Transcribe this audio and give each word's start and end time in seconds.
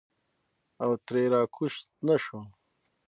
او 0.83 0.91
ترې 1.05 1.23
راکوز 1.33 1.73
نه 2.07 2.15
شو. 2.23 2.39